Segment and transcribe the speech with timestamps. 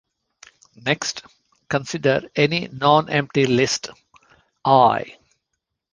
[0.83, 1.21] Next,
[1.69, 3.89] consider any nonempty list
[4.65, 5.19] "I".